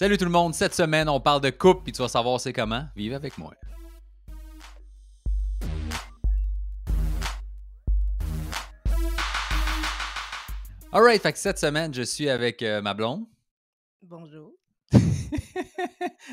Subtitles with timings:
[0.00, 2.52] Salut tout le monde, cette semaine on parle de couple puis tu vas savoir c'est
[2.52, 2.84] comment.
[2.94, 3.52] Vive avec moi.
[10.92, 13.24] Alright, fait que cette semaine je suis avec euh, ma blonde.
[14.02, 14.52] Bonjour.
[14.92, 15.00] Elle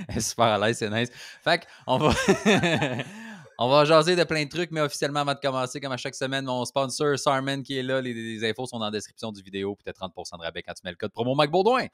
[0.09, 1.09] est super à l'aise, c'est nice.
[1.43, 2.13] Fait qu'on va.
[3.57, 6.15] On va jaser de plein de trucs, mais officiellement, avant de commencer, comme à chaque
[6.15, 9.41] semaine, mon sponsor, Sarman, qui est là, les, les infos sont dans la description du
[9.41, 11.87] vidéo, peut-être 30% de rabais quand tu mets le code promo Mac Baudouin.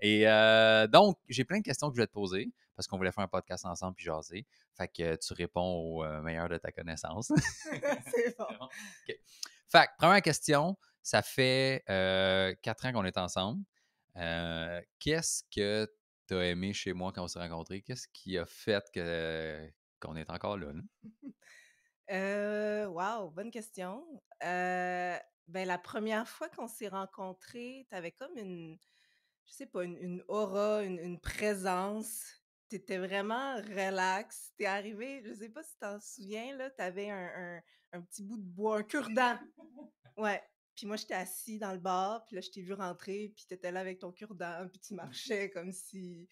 [0.00, 3.12] Et euh, donc, j'ai plein de questions que je vais te poser, parce qu'on voulait
[3.12, 4.46] faire un podcast ensemble puis jaser.
[4.76, 7.32] Fait que tu réponds au euh, meilleur de ta connaissance.
[8.12, 8.68] C'est bon.
[9.68, 13.62] Fait que, première question, ça fait euh, quatre ans qu'on est ensemble.
[14.16, 15.88] Euh, Qu'est-ce que
[16.26, 17.82] tu as aimé chez moi quand on s'est rencontrés?
[17.82, 19.68] Qu'est-ce qui a fait que
[20.04, 20.72] qu'on est encore là?
[22.10, 24.04] Euh, wow, bonne question.
[24.42, 25.16] Euh,
[25.48, 28.78] ben, la première fois qu'on s'est rencontrés, tu avais comme une,
[29.46, 32.26] je sais pas, une, une aura, une, une présence.
[32.68, 34.52] Tu étais vraiment relax.
[34.58, 37.62] Tu es arrivé, je sais pas si tu t'en souviens, là, tu avais un, un,
[37.92, 39.38] un petit bout de bois, un cure-dent.
[40.18, 40.42] Ouais.
[40.76, 43.54] Puis moi, j'étais assis dans le bar, puis là, je t'ai vu rentrer, puis tu
[43.54, 46.28] étais là avec ton cure-dent, puis tu marchais comme si,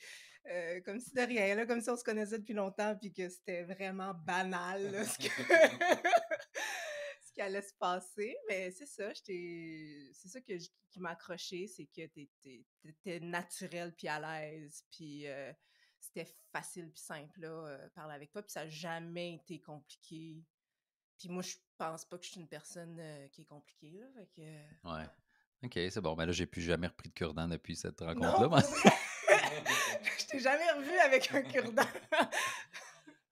[0.46, 3.28] euh, comme si de rien, là, comme si on se connaissait depuis longtemps, puis que
[3.28, 5.24] c'était vraiment banal, là, ce, que-
[7.24, 8.36] ce qui allait se passer.
[8.48, 10.54] Mais c'est ça, c'est ça que
[10.90, 12.28] qui m'a accroché, c'est que tu
[12.84, 15.52] étais naturel, puis à l'aise, puis euh,
[15.98, 20.44] c'était facile, puis simple, là, euh, parler avec toi, puis ça n'a jamais été compliqué.
[21.18, 24.28] Puis moi, je pense pas que je suis une personne qui est compliquée, là, fait
[24.36, 24.88] que...
[24.90, 25.06] Ouais.
[25.64, 26.16] OK, c'est bon.
[26.16, 28.48] Mais là, j'ai plus jamais repris de cure-dent depuis cette rencontre-là.
[30.18, 31.82] je t'ai jamais revu avec un cure-dent.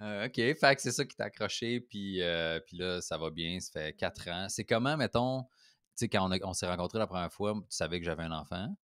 [0.02, 3.28] Euh, OK, fait que c'est ça qui t'a accroché, puis, euh, puis là, ça va
[3.28, 4.48] bien, ça fait quatre ans.
[4.48, 5.50] C'est comment, mettons, tu
[5.96, 8.74] sais, quand on, on s'est rencontrés la première fois, tu savais que j'avais un enfant?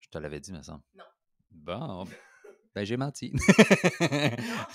[0.00, 0.82] Je te l'avais dit, me semble.
[0.94, 1.04] Non.
[1.52, 2.04] Bon,
[2.74, 3.30] ben j'ai menti.
[3.32, 3.38] Non,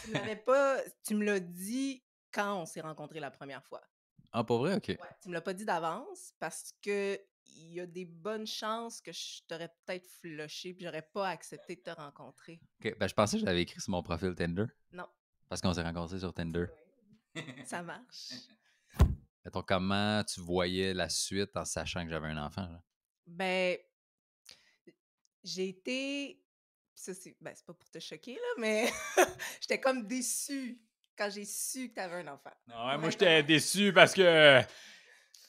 [0.03, 0.77] tu me l'avais pas...
[1.05, 3.81] Tu me l'as dit quand on s'est rencontrés la première fois.
[4.31, 4.75] ah, pas vrai?
[4.75, 4.87] OK.
[4.87, 9.01] Ouais, tu me l'as pas dit d'avance parce que il y a des bonnes chances
[9.01, 12.59] que je t'aurais peut-être flushé puis j'aurais pas accepté de te rencontrer.
[12.83, 14.65] OK, Ben, je pensais que je l'avais écrit sur mon profil Tinder.
[14.91, 15.07] Non.
[15.49, 16.65] Parce qu'on s'est rencontrés sur Tinder.
[17.65, 18.29] Ça marche.
[19.45, 22.61] Mettons, comment tu voyais la suite en sachant que j'avais un enfant?
[22.63, 22.81] là?
[23.25, 23.77] Ben,
[25.43, 26.39] j'ai été.
[26.95, 28.89] Ça, c'est ben, c'est pas pour te choquer, là, mais
[29.61, 30.79] j'étais comme déçue
[31.17, 32.51] quand j'ai su que t'avais un enfant.
[32.67, 34.61] Non, ouais, moi, j'étais déçu parce que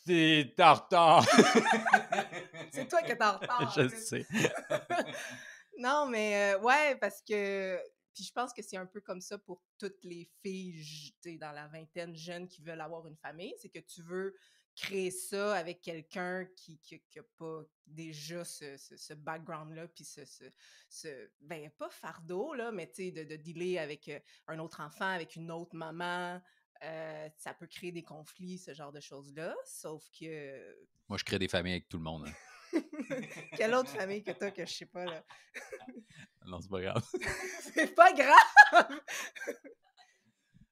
[0.04, 1.24] t'es en retard.
[2.72, 3.72] C'est toi qui es en retard.
[3.76, 4.26] je sais.
[5.78, 7.78] non, mais euh, ouais, parce que.
[8.14, 11.32] Puis je pense que c'est un peu comme ça pour toutes les filles j- tu
[11.32, 13.52] sais, dans la vingtaine jeunes qui veulent avoir une famille.
[13.60, 14.36] C'est que tu veux
[14.76, 16.78] créer ça avec quelqu'un qui
[17.16, 20.44] n'a pas déjà ce, ce- ce background-là, puis ce, ce,
[20.88, 24.78] ce- Ben, pas fardeau, là, mais tu sais, de, de dealer avec euh, un autre
[24.80, 26.40] enfant, avec une autre maman.
[26.84, 29.54] Euh, ça peut créer des conflits, ce genre de choses-là.
[29.64, 30.76] Sauf que.
[31.08, 32.26] Moi, je crée des familles avec tout le monde.
[32.28, 32.32] hein.
[33.56, 35.24] Quelle autre famille que toi que je sais pas, là?
[36.46, 37.02] Non, c'est pas grave.
[37.74, 39.00] C'est pas grave!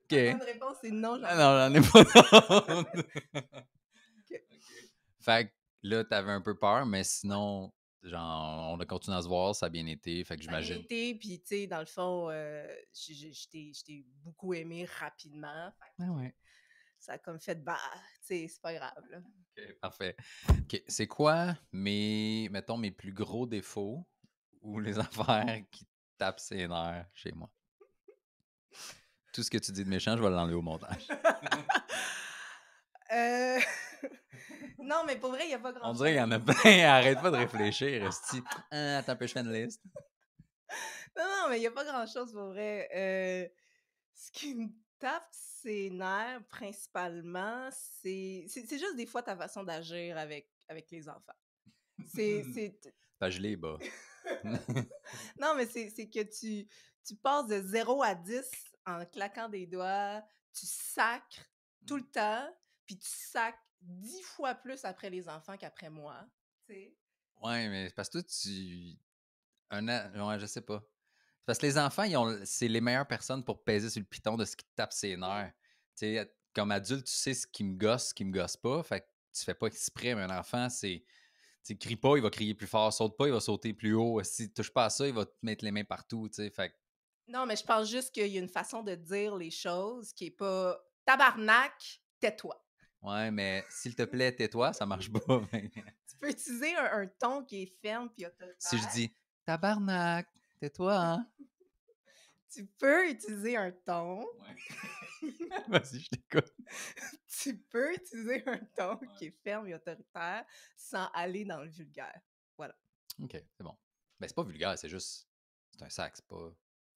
[0.04, 0.10] OK.
[0.12, 1.16] La bonne réponse, c'est non.
[1.18, 3.08] j'en- Ah non, j'en ai pas d'autres.
[5.20, 5.52] Fait que
[5.82, 7.72] là, t'avais un peu peur, mais sinon,
[8.02, 10.22] genre, on a continué à se voir, ça a bien été.
[10.24, 10.84] Fait que Ça a bien j'imagine.
[10.84, 15.72] été, puis tu sais, dans le fond, euh, je t'ai- je t'ai beaucoup aimé rapidement.
[15.78, 16.34] Fait que Ah ouais.
[16.98, 17.78] Ça a comme fait, bah,
[18.20, 19.18] tu sais, c'est pas grave, là.
[19.18, 20.16] OK, parfait.
[20.50, 24.06] OK, c'est quoi mes, mettons, mes plus gros défauts
[24.60, 25.86] ou les affaires qui
[26.16, 27.50] tapent ses nerfs chez moi?
[29.32, 31.08] Tout ce que tu dis de méchant, je vais l'enlever au montage.
[33.12, 33.58] Euh,
[34.78, 36.38] non, mais pour vrai, il n'y a pas grand On dirait qu'il y en a
[36.40, 36.54] plein.
[36.88, 38.42] Arrête pas de réfléchir, Esti.
[38.70, 39.82] Ah, attends un peu, je fais une liste.
[41.16, 42.88] Non, non, mais il n'y a pas grand-chose pour vrai.
[42.94, 43.48] Euh,
[44.14, 44.68] ce qui me
[44.98, 50.90] tape ses nerfs, principalement, c'est c'est c'est juste des fois ta façon d'agir avec, avec
[50.90, 51.34] les enfants.
[52.14, 52.80] C'est c'est-
[53.28, 53.78] je les bats.
[55.38, 56.66] Non, mais c'est c'est que tu,
[57.06, 58.50] tu passes de 0 à 10
[58.86, 60.22] en claquant des doigts,
[60.54, 61.46] tu sacres
[61.86, 62.48] tout le temps,
[62.86, 66.24] puis tu sacres 10 fois plus après les enfants qu'après moi.
[66.66, 66.96] tu sais?
[67.42, 68.96] Ouais, mais parce que toi, tu.
[69.70, 70.28] Un an.
[70.28, 70.82] Ouais, je sais pas.
[71.44, 72.38] Parce que les enfants, ils ont...
[72.44, 75.16] c'est les meilleures personnes pour peser sur le piton de ce qui te tape ses
[75.16, 75.52] nerfs.
[75.96, 78.82] Tu sais, comme adulte, tu sais ce qui me gosse, ce qui me gosse pas.
[78.82, 81.02] Fait que tu fais pas exprès, mais un enfant, c'est.
[81.64, 82.92] Tu sais, crie pas, il va crier plus fort.
[82.92, 84.22] Saute pas, il va sauter plus haut.
[84.22, 86.28] Si tu touches pas à ça, il va te mettre les mains partout.
[86.28, 86.72] Tu sais, fait
[87.28, 90.26] Non, mais je pense juste qu'il y a une façon de dire les choses qui
[90.26, 92.61] est pas tabarnak, tais-toi.
[93.02, 95.40] Ouais, mais s'il te plaît, tais-toi, ça marche pas.
[95.52, 95.68] mais
[96.08, 98.56] Tu peux utiliser un, un ton qui est ferme puis autoritaire.
[98.58, 100.28] si je dis Tabarnak!
[100.60, 101.26] Tais-toi, hein?
[102.48, 104.24] Tu peux utiliser un ton,
[105.68, 106.52] Vas-y, je t'écoute.
[107.40, 110.44] tu peux utiliser un ton qui est ferme et autoritaire
[110.76, 112.20] sans aller dans le vulgaire.
[113.20, 113.76] OK, c'est bon.
[114.18, 115.28] Ben, c'est pas vulgaire, c'est juste.
[115.72, 116.50] C'est un sac, c'est pas.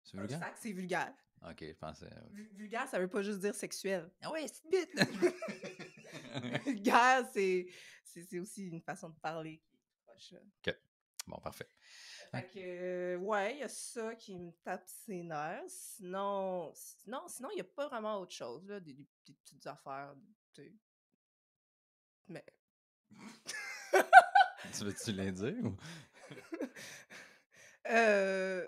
[0.04, 0.38] C'est Un vulgaire?
[0.40, 1.14] sac, c'est vulgaire.
[1.50, 2.08] OK, je pensais.
[2.30, 4.10] Vu- Vulgaire, ça veut pas juste dire sexuel.
[4.22, 4.94] Ah ouais, c'est bite!
[6.64, 10.32] vulgaire, c'est aussi une façon de parler qui est proche.
[10.32, 10.72] là.
[11.26, 11.68] bon, parfait.
[12.30, 15.64] Fait que, euh, ouais, il y a ça qui me tape ses nerfs.
[15.68, 19.66] Sinon, sinon, sinon, il n'y a pas vraiment autre chose, là, des, des- des petites
[19.66, 20.14] affaires.
[20.54, 20.72] tu.
[22.28, 22.44] Mais.
[24.78, 25.64] Tu veux-tu les dire?
[25.64, 25.76] ou-
[27.88, 28.66] Euh,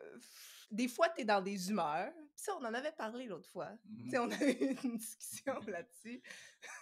[0.70, 2.12] des fois, tu es dans des humeurs.
[2.44, 3.70] Ça, on en avait parlé l'autre fois.
[4.10, 6.22] Sais, on avait eu une discussion là-dessus.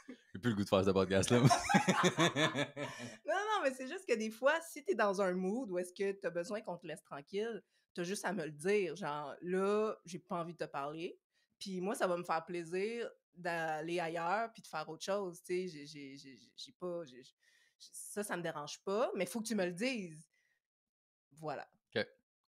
[0.08, 1.38] J'ai plus le goût de faire ce podcast-là.
[3.24, 5.78] Non, non, mais c'est juste que des fois, si tu es dans un mood où
[5.78, 7.62] est-ce que tu as besoin qu'on te laisse tranquille,
[7.94, 8.96] tu as juste à me le dire.
[8.96, 11.18] Genre, là, j'ai pas envie de te parler.
[11.60, 15.40] Puis moi, ça va me faire plaisir d'aller ailleurs puis de faire autre chose.
[15.44, 17.04] Tu sais, j'ai- pas.
[17.04, 17.22] j'ai-
[17.78, 20.28] ça, ça me dérange pas, mais il faut que tu me le dises.
[21.38, 21.68] Voilà.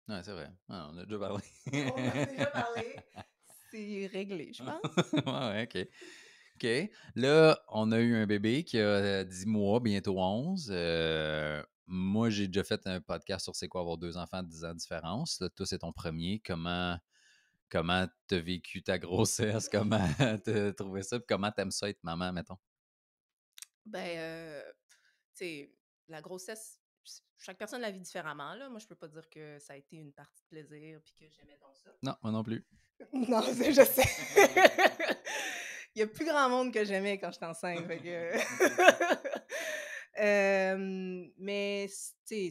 [0.09, 0.51] Non, c'est vrai.
[0.69, 1.43] Ah, on a déjà parlé.
[1.73, 2.97] On a déjà parlé.
[3.71, 4.81] C'est réglé, je pense.
[5.13, 5.89] ouais, ouais, OK.
[6.57, 6.91] OK.
[7.17, 10.69] Là, on a eu un bébé qui a euh, 10 mois, bientôt 11.
[10.71, 14.65] Euh, moi, j'ai déjà fait un podcast sur c'est quoi avoir deux enfants de 10
[14.65, 15.41] ans de différence.
[15.41, 16.41] Là, toi, c'est ton premier.
[16.45, 16.97] Comment
[17.69, 19.69] comment t'as vécu ta grossesse?
[19.69, 20.09] Comment
[20.45, 21.19] t'as trouvé ça?
[21.19, 22.59] Puis comment t'aimes ça être maman, mettons?
[23.85, 24.63] Ben, euh,
[25.35, 25.75] tu sais,
[26.09, 26.81] la grossesse,
[27.39, 28.55] chaque personne la vit différemment.
[28.55, 28.69] Là.
[28.69, 31.29] Moi, je peux pas dire que ça a été une partie de plaisir puis que
[31.31, 31.91] j'aimais donc ça.
[32.03, 32.65] Non, moi non plus.
[33.13, 34.37] Non, je sais.
[35.97, 37.87] Il y a plus grand monde que j'aimais quand j'étais enceinte.
[37.87, 38.35] que-
[40.21, 42.51] Euh, mais, c'est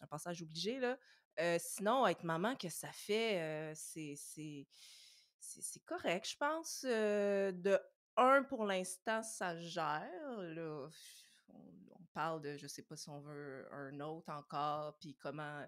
[0.00, 0.98] un passage obligé, là.
[1.38, 4.66] Euh, sinon, être maman, que ça fait, euh, c'est
[5.84, 6.84] correct, je pense.
[6.88, 7.78] Euh, de
[8.16, 10.08] un, pour l'instant, ça gère.
[10.38, 10.88] Là.
[11.48, 15.66] On parle de, je sais pas si on veut un autre encore, puis comment euh,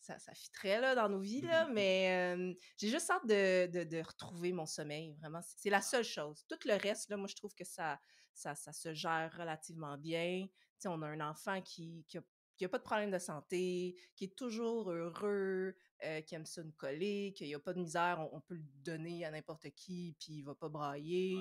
[0.00, 3.84] ça, ça fitterait là, dans nos vies, là, mais euh, j'ai juste hâte de, de-
[3.84, 5.40] de retrouver mon sommeil, vraiment.
[5.56, 6.44] C'est la seule chose.
[6.48, 7.98] Tout le reste, là, moi, je trouve que ça,
[8.34, 10.46] ça, ça se gère relativement bien.
[10.46, 12.22] Tu sais, on a un enfant qui, qui a
[12.56, 16.62] qui n'a pas de problème de santé, qui est toujours heureux, euh, qui aime ça
[16.62, 19.68] nous coller, qu'il n'y a pas de misère, on, on peut le donner à n'importe
[19.70, 21.36] qui, puis il va pas brailler.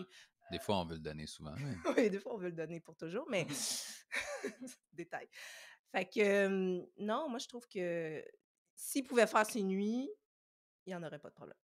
[0.51, 1.53] Des fois, on veut le donner souvent.
[1.55, 3.45] mais- Oui, des fois, on veut le donner pour toujours, mais
[4.93, 5.27] détail.
[5.91, 6.47] Fait que,
[6.97, 8.23] non, moi, je trouve que
[8.75, 10.09] s'il pouvait faire ses nuits,
[10.85, 11.57] il n'y en aurait pas de problème.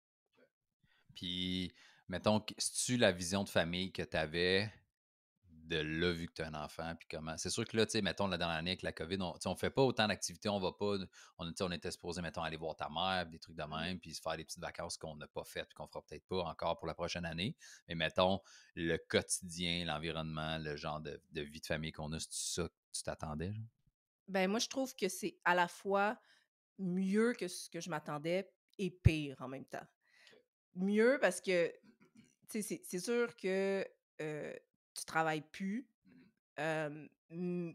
[1.15, 1.73] Puis,
[2.07, 4.71] mettons, que- c'est-tu la vision de famille que tu avais
[5.67, 7.37] de là, vu que tu as un enfant, puis comment?
[7.37, 9.55] C'est sûr que là, tu sais, mettons, la dernière année avec la COVID, on, on
[9.55, 10.97] fait pas autant d'activités, on va pas,
[11.37, 14.21] on, on était supposé, mettons, aller voir ta mère, des trucs de même, puis se
[14.21, 16.87] faire des petites vacances qu'on n'a pas faites, puis qu'on fera peut-être pas encore pour
[16.87, 17.55] la prochaine année.
[17.87, 18.41] Mais mettons,
[18.75, 22.73] le quotidien, l'environnement, le genre de, de vie de famille qu'on a, c'est ça que
[22.93, 23.53] tu t'attendais?
[24.27, 26.19] Ben, moi, je trouve que c'est à la fois
[26.79, 29.85] mieux que ce que je m'attendais et pire en même temps.
[30.75, 31.79] Mieux parce que, tu
[32.49, 33.85] sais, c'est- c'est sûr que
[34.21, 34.53] euh,
[34.97, 35.87] tu travailles plus.
[36.59, 37.71] euh, mm,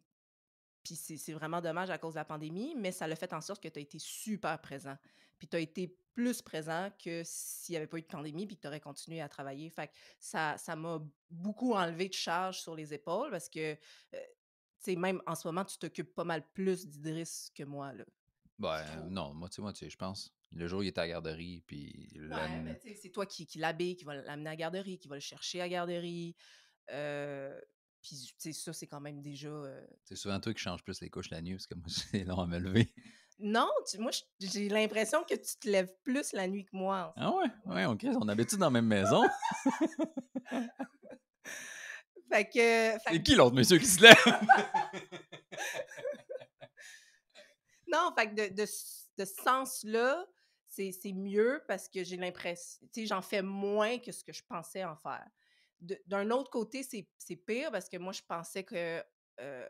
[0.85, 3.63] Puis c'est vraiment dommage à cause de la pandémie, mais ça l'a fait en sorte
[3.63, 4.97] que tu as été super présent.
[5.39, 8.57] Puis tu as été plus présent que s'il n'y avait pas eu de pandémie puis
[8.57, 9.71] que tu aurais continué à travailler.
[9.71, 11.01] Fait que ça ça m'a
[11.31, 13.77] beaucoup enlevé de charge sur les épaules parce que, euh,
[14.15, 18.05] tu sais, même en ce moment, tu t'occupes pas mal plus d'Idriss que moi, là.
[18.59, 20.33] Ben, non, moitié-moitié, je pense.
[20.53, 23.47] Le jour où il était à la garderie, puis Ouais, tu sais, c'est toi qui,
[23.47, 26.37] qui l'habille, qui va l'amener à la garderie, qui va le chercher à la garderie.
[26.89, 29.49] Puis, tu sais, ça, c'est quand même déjà.
[29.49, 32.25] euh, c'est souvent toi qui changes plus les couches la nuit, parce que moi, c'est
[32.25, 32.93] long à me lever.
[33.39, 34.11] Non, tu- moi,
[34.41, 37.13] j'ai l'impression que tu te lèves plus la nuit que moi.
[37.17, 37.31] en Ah
[37.75, 37.87] ouais?
[37.89, 39.23] Ouais, Chris, on habite dans la même maison?
[42.31, 42.99] Fait que.
[43.07, 44.15] C'est que- qui l'autre monsieur qui se lève?
[47.89, 50.25] non, fait que de, de, ce- de ce sens-là,
[50.69, 52.81] c'est mieux parce que j'ai l'impression.
[52.93, 55.27] Tu sais, j'en fais moins que ce que je pensais en faire.
[56.07, 59.03] D'un autre côté, c'est pire parce que moi, je pensais que.
[59.41, 59.69] euh,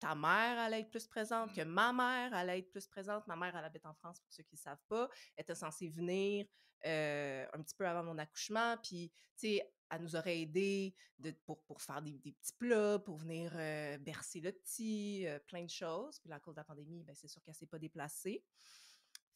[0.00, 3.26] ta mère allait être plus présente, que ma mère allait être plus présente.
[3.26, 5.08] Ma mère, elle habite en France, pour ceux qui ne savent pas.
[5.36, 6.46] Elle était censée venir
[6.84, 8.76] euh, un petit peu avant mon accouchement.
[8.82, 12.98] Puis, tu sais, elle nous aurait aidé de, pour, pour faire des, des petits plats,
[12.98, 16.18] pour venir euh, bercer le petit, plein de choses.
[16.20, 18.44] Puis, là, à cause de la pandémie, ben, c'est sûr qu'elle ne s'est pas déplacée.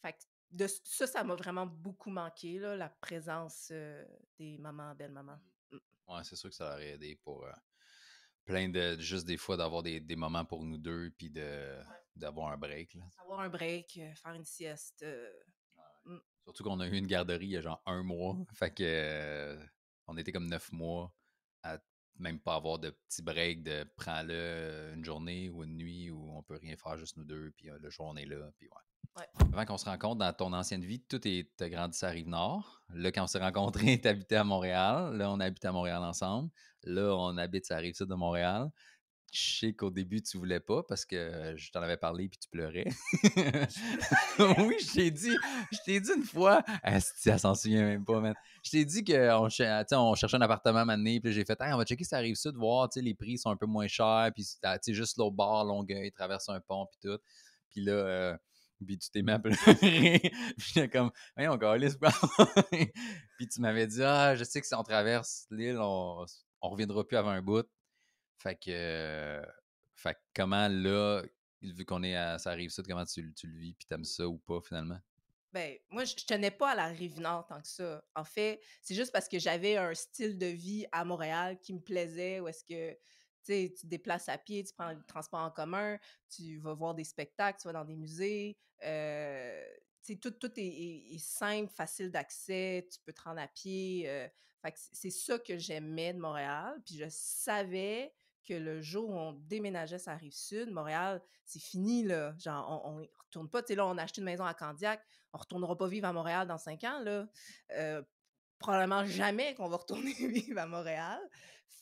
[0.03, 0.19] Fait que
[0.50, 3.71] de, ça, ça m'a vraiment beaucoup manqué, là, la présence
[4.39, 5.39] des mamans, belles-mamans.
[6.11, 7.52] Ouais, c'est sûr que ça aurait aidé pour, euh,
[8.45, 8.99] plein de.
[8.99, 11.79] Juste des fois d'avoir des, des moments pour nous deux, puis de,
[12.17, 12.95] d'avoir un break.
[12.95, 13.02] Là.
[13.23, 15.02] Avoir un break, euh, faire une sieste.
[15.02, 15.31] euh,
[16.45, 18.37] Surtout qu'on a eu une garderie il y a genre un mois.
[18.55, 19.64] Fait que euh,
[20.07, 21.14] on était comme neuf mois
[21.62, 21.79] à
[22.19, 26.43] même pas avoir de petits breaks de prends-le une journée ou une nuit où on
[26.43, 28.83] peut rien faire juste nous deux, puis euh, le jour on est là, puis ouais.
[29.38, 32.83] Avant qu'on se rencontre dans ton ancienne vie, tout est t'as grandi à Rive-Nord.
[32.95, 35.17] Là, quand on s'est rencontrés, t'habitais à Montréal.
[35.17, 36.50] Là, on habite à Montréal ensemble.
[36.85, 38.71] Là, on habite à Rive-Sud de Montréal.
[39.33, 42.49] Je sais qu'au début, tu voulais pas parce que je t'en avais parlé puis tu
[42.49, 42.87] pleurais.
[43.23, 45.37] oui, je t'ai dit,
[45.71, 47.00] je t'ai dit une fois, elle
[47.38, 48.35] s'en souvient même pas, man.
[48.64, 51.85] Je t'ai dit qu'on on cherchait un appartement maintenant, puis j'ai fait, Hey, on va
[51.85, 54.43] checker si ça arrive ça, de voir, les prix sont un peu moins chers, puis
[54.43, 57.19] sais, juste l'autre bord, Longueuil, traverse un pont, puis tout.
[57.71, 58.37] Puis là, euh,
[58.85, 59.59] puis tu t'es mis à pleurer.
[60.59, 61.97] puis j'étais comme, hey, on calisse,
[63.39, 66.25] puis tu m'avais dit, ah, je sais que si on traverse l'île, on,
[66.61, 67.67] on reviendra plus avant un bout.
[68.39, 69.43] Fait que, euh,
[69.95, 71.23] fait que comment là,
[71.63, 74.05] vu qu'on est à ça arrive ça, comment tu, le- tu le vis, puis t'aimes
[74.05, 74.99] ça ou pas finalement?
[75.53, 78.05] Ben, moi, je je tenais pas à la rive nord tant que ça.
[78.15, 81.81] En fait, c'est juste parce que j'avais un style de vie à Montréal qui me
[81.81, 82.97] plaisait, où est-ce que,
[83.45, 87.05] tu te déplaces à pied, tu prends le transport en commun, tu vas voir des
[87.05, 89.63] spectacles, tu vas dans des musées, euh,
[90.21, 94.05] tout, tout est, simple, facile d'accès, tu peux te rendre à pied.
[94.09, 94.29] euh,
[94.93, 96.81] c'est ça que j'aimais de Montréal.
[96.85, 98.13] Puis je savais
[98.47, 102.35] que le jour où on déménageait sur la rive sud, Montréal, c'est fini, là.
[102.39, 103.63] Genre, on ne retourne pas.
[103.63, 106.13] Tu sais, là, on a acheté une maison à Candiac, on retournera pas vivre à
[106.13, 107.29] Montréal dans cinq ans, là.
[107.73, 108.03] Euh,
[108.59, 111.21] probablement jamais qu'on va retourner vivre à Montréal.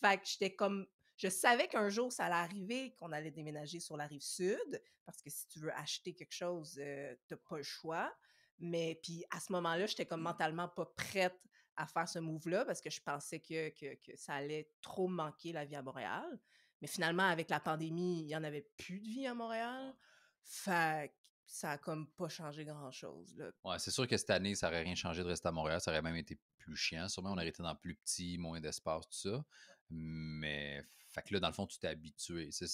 [0.00, 0.86] Fait j'étais comme...
[1.18, 5.20] Je savais qu'un jour, ça allait arriver, qu'on allait déménager sur la rive sud, parce
[5.20, 8.14] que si tu veux acheter quelque chose, euh, t'as pas le choix.
[8.60, 11.38] Mais puis à ce moment-là, j'étais comme mentalement pas prête
[11.76, 15.52] à faire ce move-là, parce que je pensais que, que, que ça allait trop manquer
[15.52, 16.40] la vie à Montréal.
[16.80, 19.94] Mais finalement, avec la pandémie, il n'y en avait plus de vie à Montréal.
[20.42, 21.12] Fait
[21.48, 23.34] ça a comme pas changé grand-chose.
[23.64, 25.90] Ouais, c'est sûr que cette année, ça aurait rien changé de rester à Montréal, ça
[25.90, 27.08] aurait même été plus chiant.
[27.08, 29.44] Sûrement, on aurait été dans plus petit, moins d'espace, tout ça.
[29.90, 32.50] Mais, fait que là, dans le fond, tu t'es habitué.
[32.50, 32.66] C'est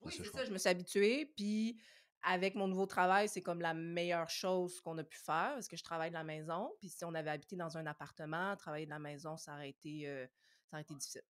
[0.00, 1.32] Oui, c'est ça, je me suis habituée.
[1.36, 1.80] Puis
[2.22, 5.76] avec mon nouveau travail, c'est comme la meilleure chose qu'on a pu faire parce que
[5.76, 6.72] je travaille de la maison.
[6.78, 10.08] Puis si on avait habité dans un appartement, travailler de la maison, ça aurait été,
[10.08, 10.26] euh,
[10.70, 11.22] ça aurait été difficile.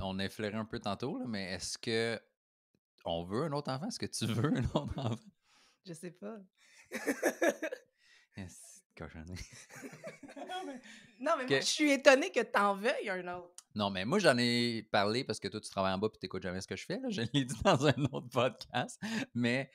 [0.00, 2.20] On a effleuré un peu tantôt, là, mais est-ce que
[3.04, 3.86] on veut un autre enfant?
[3.86, 5.16] Est-ce que tu veux un autre enfant?
[5.86, 6.38] Je sais pas.
[8.96, 9.38] Cochonnerie?
[11.20, 13.54] non, mais moi, je suis étonnée que t'en veuilles un autre.
[13.74, 16.24] Non, mais moi, j'en ai parlé parce que toi, tu travailles en bas et tu
[16.24, 16.98] n'écoutes jamais ce que je fais.
[16.98, 17.08] là.
[17.10, 19.00] Je l'ai dit dans un autre podcast.
[19.34, 19.70] Mais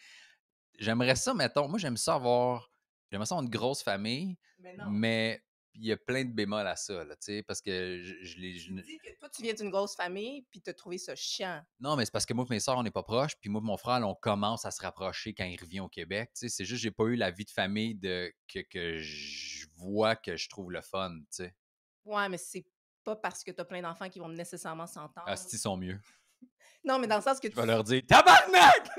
[0.78, 2.72] j'aimerais ça, mettons, moi, j'aime ça avoir.
[3.12, 4.86] J'aimerais ça avoir une grosse famille, Mais non.
[4.90, 5.44] mais
[5.76, 8.38] il y a plein de bémols à ça, là, tu sais, parce que je, je
[8.38, 8.58] l'ai.
[8.58, 11.62] je Tu dis que toi, tu viens d'une grosse famille, puis t'as trouvé ça chiant.
[11.80, 13.62] Non, mais c'est parce que moi et mes soeurs, on n'est pas proches, puis moi
[13.64, 16.32] et mon frère, là, on commence à se rapprocher quand il revient au Québec.
[16.34, 19.68] Tu sais, c'est juste, j'ai pas eu la vie de famille de que, que je
[19.76, 21.56] vois que je trouve le fun, tu sais.
[22.06, 22.66] Ouais, mais c'est
[23.04, 25.28] pas parce que t'as plein d'enfants qui vont nécessairement s'entendre.
[25.28, 26.00] Ah, si, ils sont mieux.
[26.84, 27.60] Non, mais dans le sens que Je tu...
[27.60, 28.90] vais leur dire Tabarnak!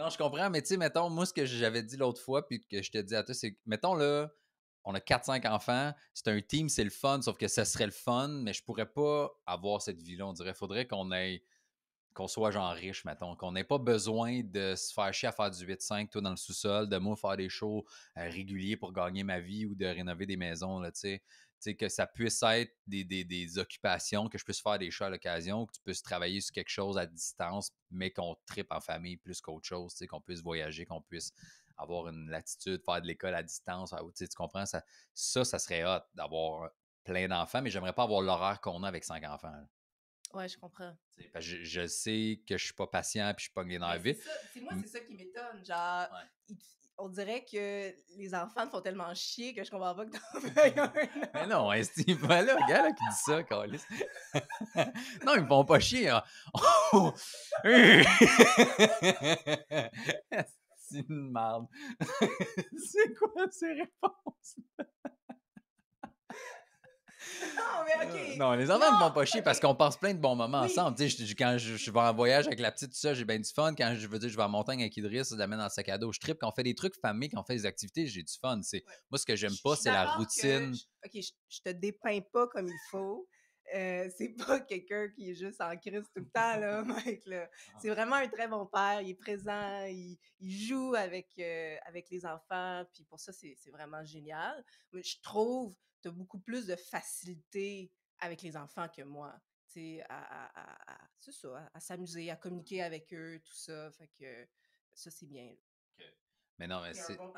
[0.00, 2.64] Non, je comprends, mais tu sais, mettons, moi, ce que j'avais dit l'autre fois, puis
[2.66, 4.30] que je te dis à toi, c'est que, mettons, là,
[4.84, 7.92] on a 4-5 enfants, c'est un team, c'est le fun, sauf que ça serait le
[7.92, 10.26] fun, mais je pourrais pas avoir cette vie-là.
[10.26, 11.44] On dirait, faudrait qu'on ait,
[12.14, 15.50] qu'on soit genre riche, mettons, qu'on n'ait pas besoin de se faire chier à faire
[15.50, 17.84] du 8-5, toi, dans le sous-sol, de moi faire des shows
[18.16, 21.22] euh, réguliers pour gagner ma vie ou de rénover des maisons, là, tu sais.
[21.60, 24.90] Tu sais, que ça puisse être des, des- des occupations, que je puisse faire des
[24.90, 28.72] choix à l'occasion, que tu puisses travailler sur quelque chose à distance, mais qu'on tripe
[28.72, 31.32] en famille plus qu'autre chose, tu sais, qu'on puisse voyager, qu'on puisse
[31.76, 34.64] avoir une latitude, faire de l'école à distance, ah, tu comprends?
[34.64, 36.70] Ça, ça, ça serait hot d'avoir
[37.04, 39.50] plein d'enfants, mais j'aimerais pas avoir l'horaire qu'on a avec cinq enfants.
[39.50, 39.68] là.
[40.32, 40.96] Ouais, je comprends.
[41.32, 43.98] Parce que je, je sais que je suis pas patient puis je pogne les nerfs
[43.98, 44.22] vite.
[44.52, 45.62] c'est moi, c'est ça qui m'étonne.
[45.64, 46.28] Genre, Ouais.
[46.48, 46.56] il-
[47.00, 50.18] on dirait que les enfants te font tellement chier que je comprends pas que t'en.
[51.34, 53.82] Mais non, hein, c'est pas là, gars là, qui dit ça, Carlis.
[55.24, 56.10] non, ils me font pas chier.
[56.10, 56.22] hein.
[56.92, 57.12] Oh!
[60.76, 61.66] c'est une merde.
[62.78, 64.56] c'est quoi ces réponses?
[67.56, 68.36] Non, mais Euh, ok.
[68.38, 70.60] non, les enfants ne me font pas chier parce qu'on passe plein de bons moments
[70.62, 70.66] Oui.
[70.66, 70.96] ensemble.
[70.98, 73.38] Sais, je- quand je, je vais en voyage avec la petite, tout ça, j'ai bien
[73.38, 73.74] du fun.
[73.74, 75.88] Quand je veux dire, je vais en montagne avec Idriss, je l'amène dans le sac
[75.88, 76.38] à dos, je tripe.
[76.40, 78.60] Quand on fait des trucs famille, quand on fait des activités, j'ai du fun.
[78.62, 78.94] C'est, Ouais.
[79.10, 80.74] Moi, ce que j'aime Je pas, c'est la routine.
[80.74, 83.26] je- ok, je, je te dépeins pas comme il faut.
[83.74, 87.26] Euh, c'est pas quelqu'un qui est juste en crise tout le temps, là, Mike.
[87.26, 87.48] Là.
[87.78, 89.00] C'est vraiment un très bon père.
[89.00, 92.84] Il est présent, il, il joue avec, euh, avec les enfants.
[92.92, 94.64] Puis pour ça, c'est c'est vraiment génial.
[94.92, 99.40] Mais je trouve que tu as beaucoup plus de facilité avec les enfants que moi.
[99.72, 103.54] Tu sais, à, à, à- c'est ça, à, à s'amuser, à communiquer avec eux, tout
[103.56, 103.90] ça.
[103.92, 104.48] Fait que
[104.92, 105.54] ça, c'est bien.
[106.60, 107.32] Mais non, mais C'est bon.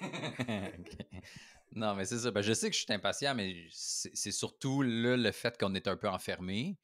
[1.72, 2.30] Non, mais c'est ça.
[2.30, 5.74] Ben, je sais que je suis impatient, mais c'est c'est surtout là, le fait qu'on
[5.74, 6.78] est un peu enfermé.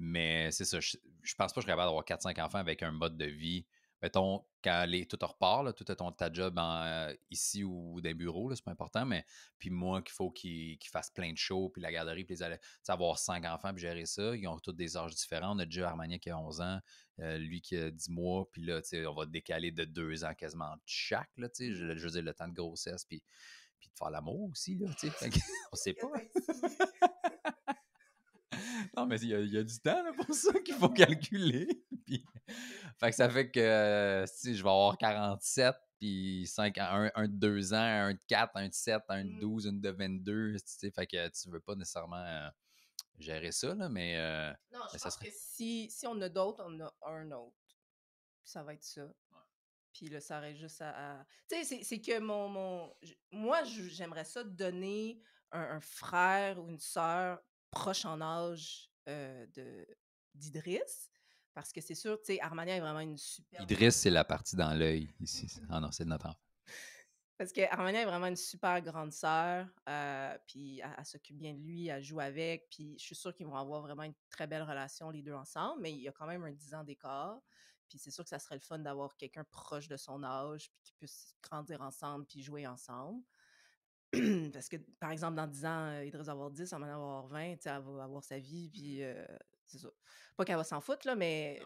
[0.00, 0.80] Mais c'est ça.
[0.80, 3.26] Je, je pense pas que je serais capable d'avoir 4-5 enfants avec un mode de
[3.26, 3.66] vie.
[4.02, 8.48] Mettons, quand les, tout repart, là, tout est ton, ta job en, ici ou bureaux,
[8.48, 9.24] là, c'est pas important, mais
[9.58, 12.58] puis moi, qu'il faut qu'ils qu'ils fassent plein de shows, puis la garderie, puis les
[12.88, 14.34] avoir 5 enfants, puis gérer ça.
[14.34, 15.54] Ils ont tous des âges différents.
[15.54, 16.80] On a déjà Armania qui a 11 ans,
[17.20, 20.74] euh, lui qui a 10 mois, puis là, on va décaler de 2 ans quasiment
[20.84, 23.22] chaque, là, je, je veux dire, le temps de grossesse, puis,
[23.78, 25.30] puis de faire l'amour aussi, là, tu sais.
[25.72, 26.08] On sait pas.
[28.96, 31.68] Non, mais il y, y a du temps là, pour ça qu'il faut calculer.
[32.06, 32.24] Puis,
[32.98, 37.28] fait que ça fait que euh, si je vais avoir 47, puis 5, un, un
[37.28, 39.40] de 2 ans, un de 4, un de 7, un de Mm.
[39.40, 40.54] 12, une de 22.
[40.56, 42.48] Tu sais, fait que tu veux pas nécessairement euh,
[43.18, 46.28] gérer ça, là, mais euh, Non, je ça pense serait- que si, si on a
[46.28, 47.56] d'autres, on a un autre.
[48.42, 49.06] Puis ça va être ça.
[49.92, 51.20] Puis là, ça aurait juste à.
[51.20, 52.48] à- Tu sais, c'est- que mon.
[52.48, 52.94] mon...
[53.30, 55.20] Moi, j'aimerais ça donner
[55.52, 57.40] un, un frère ou une sœur
[57.72, 59.86] proche en âge euh, de
[60.34, 61.10] d'Idriss.
[61.54, 63.60] Parce que c'est sûr, tu sais, Armania est vraiment une super.
[63.60, 65.46] Idriss, c'est la partie dans l'œil ici.
[65.68, 66.38] Ah non, c'est notre enfant.
[67.36, 71.54] Parce que Armania est vraiment une super grande sœur, euh, puis elle, elle s'occupe bien
[71.54, 74.46] de lui, elle joue avec, puis je suis sûre qu'ils vont avoir vraiment une très
[74.46, 77.40] belle relation les deux ensemble, mais il y a quand même un 10 ans d'écart,
[77.88, 80.82] puis c'est sûr que ça serait le fun d'avoir quelqu'un proche de son âge, puis
[80.84, 83.24] qu'ils puissent grandir ensemble, puis jouer ensemble.
[84.52, 87.26] Parce que, par exemple, dans 10 ans, euh, Idriss va avoir 10, Armania va avoir
[87.28, 89.24] 20, tu sais, elle va avoir sa vie, puis euh,
[89.66, 89.88] c'est ça.
[90.36, 91.62] Pas qu'elle va s'en foutre, là, mais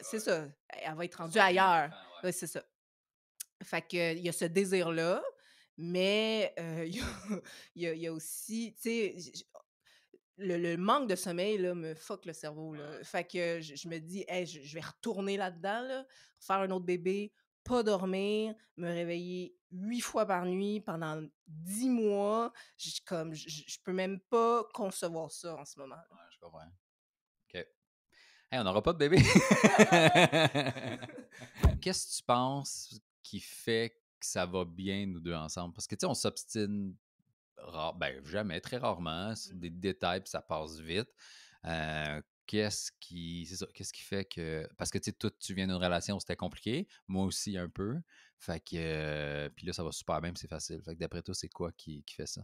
[0.00, 1.90] c'est ça, elle va être rendue ailleurs.
[2.32, 2.62] C'est ça.
[3.62, 5.22] Fait que, il y a ce désir-là,
[5.76, 7.04] mais euh, il y, a,
[7.74, 9.16] il y a- il y a aussi, tu sais,
[10.36, 12.74] le, le manque de sommeil là, me fuck le cerveau.
[12.74, 13.02] Là.
[13.04, 16.06] Fait que je, je me dis, hey, je, je vais retourner là-dedans, là,
[16.38, 17.32] faire un autre bébé,
[17.70, 22.52] pas dormir, me réveiller huit fois par nuit pendant dix mois.
[22.76, 25.94] Je, comme, je, je peux même pas concevoir ça en ce moment.
[25.94, 26.66] Ouais, je comprends.
[26.66, 27.54] OK.
[27.54, 29.18] Hey, on n'aura pas de bébé.
[31.80, 35.72] Qu'est-ce que tu penses qui fait que ça va bien, nous deux ensemble?
[35.72, 36.96] Parce que, tu sais, on s'obstine
[37.56, 41.08] rare, ben, jamais, très rarement, sur des détails, puis ça passe vite.
[41.66, 45.66] Euh, qu'est-ce qui, c'est ça, qu'est-ce qui fait que, parce que, tu sais, tu viens
[45.66, 48.00] d'une relation où c'était compliqué, moi aussi un peu,
[48.38, 50.82] fait que, euh, puis là, ça va super bien, c'est facile.
[50.82, 52.42] Fait que d'après toi, c'est quoi qui, qui fait ça?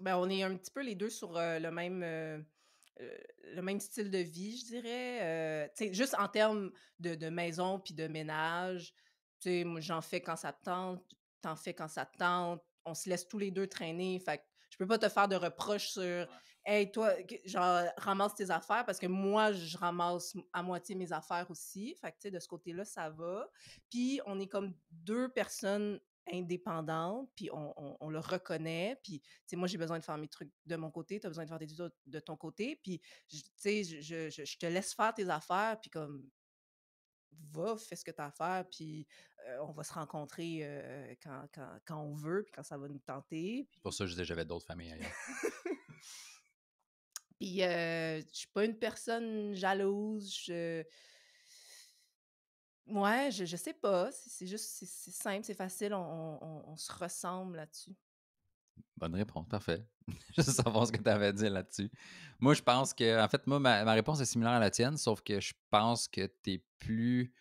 [0.00, 2.40] Ben, on est un petit peu les deux sur euh, le même euh,
[2.98, 5.70] le même style de vie, je dirais.
[5.76, 8.94] Tu sais, juste en termes de, de maison puis de ménage,
[9.40, 11.04] tu sais, moi, j'en fais quand ça te tente,
[11.40, 12.62] t'en fais quand ça te tente.
[12.84, 14.18] On se laisse tous les deux traîner.
[14.20, 16.28] Fait que je peux pas te faire de reproches sur
[16.70, 17.14] Hey, toi,
[17.46, 21.94] genre, ramasse tes affaires parce que moi, je ramasse à moitié mes affaires aussi.
[21.94, 23.48] Fait que, tu sais, de ce côté-là, ça va.
[23.88, 25.98] Puis, on est comme deux personnes
[26.30, 29.00] indépendantes, puis on, on- on le reconnaît.
[29.02, 31.30] Puis, tu sais, moi, j'ai besoin de faire mes trucs de mon côté, tu as
[31.30, 32.76] besoin de faire des trucs de ton côté.
[32.82, 33.00] Puis,
[33.30, 36.28] tu sais, je, je- je- je te laisse faire tes affaires, puis comme,
[37.52, 39.06] va, fais ce que tu as à faire, puis
[39.46, 42.88] euh, on va se rencontrer euh, quand, quand, quand on veut, puis quand ça va
[42.88, 43.66] nous tenter.
[43.70, 45.10] Puis, Pour ça, je disais, j'avais d'autres familles ailleurs.
[47.38, 50.34] Puis, euh, je suis pas une personne jalouse.
[50.46, 50.84] Je...
[52.86, 54.10] Ouais, je, je sais pas.
[54.12, 55.92] C'est juste, c'est simple, c'est facile.
[55.94, 57.94] On, on- on se ressemble là-dessus.
[58.96, 59.86] Bonne réponse, parfait.
[60.36, 61.90] Je savoir ce que tu avais à dire là-dessus.
[62.40, 64.96] Moi, je pense que, en fait, moi, ma, ma réponse est similaire à la tienne,
[64.96, 67.32] sauf que je pense que tu es plus.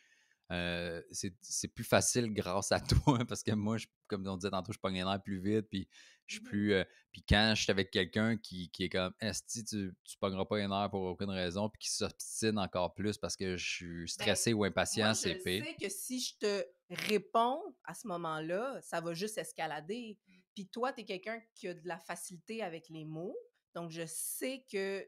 [1.12, 4.72] c'est c'est plus facile grâce à toi, parce que moi, je- comme on disait tantôt,
[4.74, 5.88] je pogne les nerfs plus vite, puis
[6.28, 6.50] je suis Mhm.
[6.50, 6.74] plus.
[6.74, 10.46] euh, puis quand je suis avec quelqu'un qui, qui est comme, Esti, tu, tu pogneras
[10.46, 14.10] pas les nerfs pour aucune raison, puis qui s'obstine encore plus parce que je suis
[14.10, 18.80] stressé ou impatient, Ben, c'est je sais que si je te réponds à ce moment-là,
[18.82, 20.18] ça va juste escalader.
[20.54, 23.38] Puis toi, tu es quelqu'un qui a de la facilité avec les mots.
[23.74, 25.08] Donc, je sais que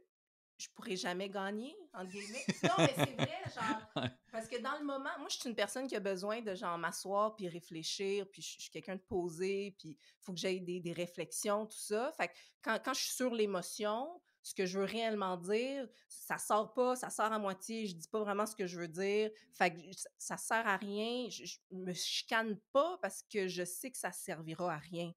[0.59, 2.45] je pourrais jamais gagner, entre guillemets.
[2.63, 5.87] Non, mais c'est vrai, genre, parce que dans le moment, moi, je suis une personne
[5.87, 9.73] qui a besoin de, genre, m'asseoir puis réfléchir, puis je je suis quelqu'un de posé,
[9.79, 12.11] puis il faut que j'aie des, des réflexions, tout ça.
[12.17, 16.37] Fait que quand, quand je suis sur l'émotion, ce que je veux réellement dire, ça
[16.37, 19.29] sort pas, ça sort à moitié, je dis pas vraiment ce que je veux dire.
[19.53, 23.63] Fait que ça, ça sert à rien, je, je me chicane pas parce que je
[23.63, 25.11] sais que ça servira à rien.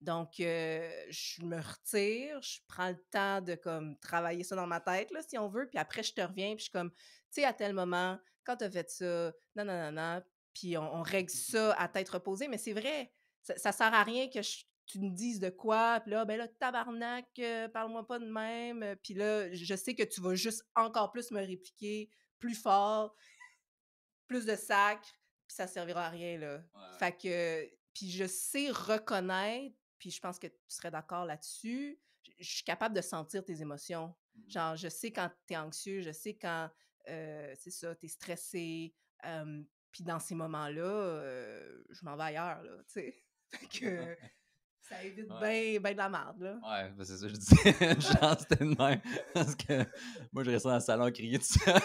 [0.00, 4.80] Donc, euh, je me retire, je prends le temps de comme travailler ça dans ma
[4.80, 6.96] tête, là, si on veut, puis après, je te reviens, puis je suis comme, tu
[7.30, 10.22] sais, à tel moment, quand tu as fait ça, non, non, non, non,
[10.54, 13.10] puis on, on règle ça à tête reposée, mais c'est vrai,
[13.42, 16.36] ça, ça sert à rien que je- tu me dises de quoi, puis là, ben
[16.38, 20.62] là, tabarnak, euh, parle-moi pas de même, puis là, je sais que tu vas juste
[20.76, 23.14] encore plus me répliquer plus fort,
[24.26, 25.08] plus de sacre,
[25.46, 26.62] puis ça servira à rien, là.
[26.98, 32.32] Fait que, puis je sais reconnaître, puis je pense que tu serais d'accord là-dessus, je
[32.38, 34.14] je suis capable de sentir tes émotions.
[34.34, 34.50] Mmh.
[34.50, 36.70] Genre, je sais quand t'es anxieux, je sais quand,
[37.08, 39.62] euh, c'est ça, t'es stressé, euh,
[39.96, 43.24] puis dans ces moments-là, euh, je m'en vais ailleurs, là, tu sais.
[43.48, 44.16] Fait que
[44.82, 46.58] ça évite bien ben de la merde, là.
[46.62, 47.72] Ouais, ben c'est ça, je disais.
[48.00, 49.00] Genre, c'était de même.
[49.32, 49.84] Parce que
[50.32, 51.78] moi, je restais dans le salon à crier tout ça.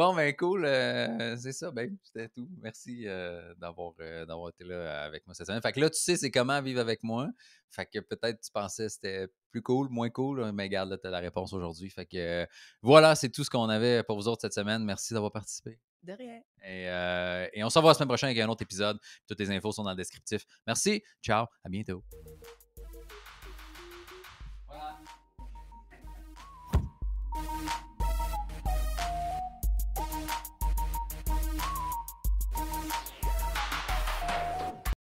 [0.00, 0.64] Bon, ben cool.
[0.64, 2.48] euh, c'est ça, ben, c'était tout.
[2.62, 5.60] Merci euh, d'avoir, euh, d'avoir été là avec moi cette semaine.
[5.60, 7.28] Fait que là, tu sais, c'est comment vivre avec moi.
[7.68, 11.10] Fait que peut-être tu pensais que c'était plus cool, moins cool, mais regarde, là, t'as
[11.10, 11.90] la réponse aujourd'hui.
[11.90, 12.46] Fait que
[12.80, 14.82] voilà, c'est tout ce qu'on avait pour vous autres cette semaine.
[14.84, 15.78] Merci d'avoir participé.
[16.02, 16.40] De rien.
[16.64, 18.98] Et, et on se revoit la semaine prochaine avec un autre épisode.
[19.28, 20.46] Toutes les infos sont dans le descriptif.
[20.66, 21.02] Merci.
[21.22, 21.44] Ciao.
[21.62, 22.02] À bientôt.